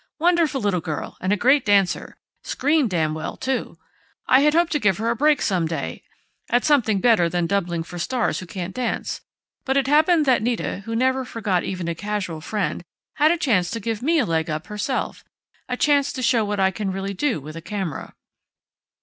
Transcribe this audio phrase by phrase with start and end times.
[0.17, 2.17] "Wonderful little girl, and a great dancer...
[2.41, 3.77] Screened damned well, too.
[4.25, 6.01] I had hoped to give her a break some day,
[6.49, 9.21] at something better than doubling for stars who can't dance.
[9.63, 12.83] But it happened that Nita, who never forgot even a casual friend,
[13.17, 15.23] had a chance to give me a leg up herself
[15.69, 18.15] a chance to show what I can really do with a camera."